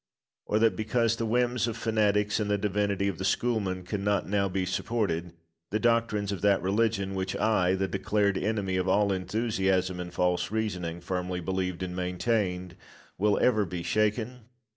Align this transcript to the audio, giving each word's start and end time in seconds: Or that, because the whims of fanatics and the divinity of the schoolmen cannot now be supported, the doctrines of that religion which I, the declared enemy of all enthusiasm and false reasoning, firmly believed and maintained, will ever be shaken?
Or 0.47 0.57
that, 0.57 0.75
because 0.75 1.15
the 1.17 1.27
whims 1.27 1.67
of 1.67 1.77
fanatics 1.77 2.39
and 2.39 2.49
the 2.49 2.57
divinity 2.57 3.07
of 3.07 3.19
the 3.19 3.23
schoolmen 3.23 3.83
cannot 3.83 4.27
now 4.27 4.49
be 4.49 4.65
supported, 4.65 5.33
the 5.69 5.79
doctrines 5.79 6.31
of 6.31 6.41
that 6.41 6.59
religion 6.63 7.13
which 7.13 7.35
I, 7.35 7.75
the 7.75 7.87
declared 7.87 8.35
enemy 8.35 8.77
of 8.77 8.87
all 8.87 9.11
enthusiasm 9.11 9.99
and 9.99 10.11
false 10.11 10.49
reasoning, 10.49 11.01
firmly 11.01 11.39
believed 11.39 11.83
and 11.83 11.95
maintained, 11.95 12.75
will 13.19 13.37
ever 13.43 13.63
be 13.63 13.83
shaken? 13.83 14.39